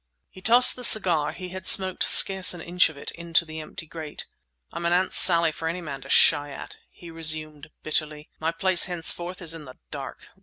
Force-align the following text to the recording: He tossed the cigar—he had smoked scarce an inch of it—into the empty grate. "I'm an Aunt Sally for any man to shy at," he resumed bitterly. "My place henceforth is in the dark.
He 0.31 0.41
tossed 0.41 0.75
the 0.75 0.83
cigar—he 0.83 1.49
had 1.49 1.67
smoked 1.67 2.01
scarce 2.01 2.55
an 2.55 2.61
inch 2.61 2.89
of 2.89 2.97
it—into 2.97 3.45
the 3.45 3.59
empty 3.59 3.85
grate. 3.85 4.25
"I'm 4.71 4.87
an 4.87 4.93
Aunt 4.93 5.13
Sally 5.13 5.51
for 5.51 5.67
any 5.67 5.79
man 5.79 6.01
to 6.01 6.09
shy 6.09 6.49
at," 6.49 6.77
he 6.89 7.11
resumed 7.11 7.69
bitterly. 7.83 8.27
"My 8.39 8.51
place 8.51 8.85
henceforth 8.85 9.43
is 9.43 9.53
in 9.53 9.65
the 9.65 9.75
dark. 9.91 10.27